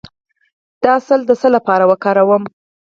د 0.81 0.83
عسل 0.97 1.19
د 1.25 1.31
څه 1.41 1.47
لپاره 1.55 1.83
وکاروم؟ 1.91 2.43